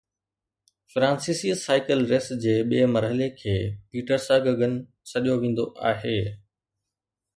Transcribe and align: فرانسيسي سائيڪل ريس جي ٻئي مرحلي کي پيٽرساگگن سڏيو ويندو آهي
فرانسيسي 0.91 1.51
سائيڪل 1.65 1.99
ريس 2.11 2.27
جي 2.45 2.55
ٻئي 2.71 2.81
مرحلي 2.95 3.27
کي 3.41 3.55
پيٽرساگگن 3.91 4.73
سڏيو 5.11 5.35
ويندو 5.41 5.65
آهي 5.91 6.19